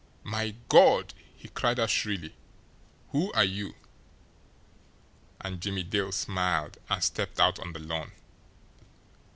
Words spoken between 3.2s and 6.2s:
are you?" And Jimmie Dale